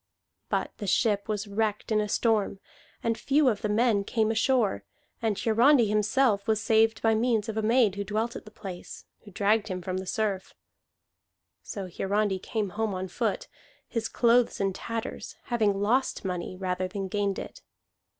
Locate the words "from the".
9.79-10.07